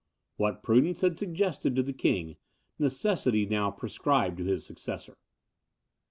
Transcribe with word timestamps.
What 0.37 0.63
prudence 0.63 1.01
had 1.01 1.19
suggested 1.19 1.75
to 1.75 1.83
the 1.83 1.93
king, 1.93 2.37
necessity 2.79 3.45
now 3.45 3.69
prescribed 3.69 4.37
to 4.37 4.43
his 4.45 4.65
successor. 4.65 5.15